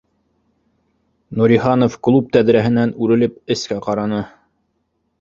Нуриханов 1.41 1.99
клуб 2.09 2.33
тәҙрәһенән 2.39 2.97
үрелеп 3.05 3.39
эскә 3.57 3.81
ҡараны 3.89 4.29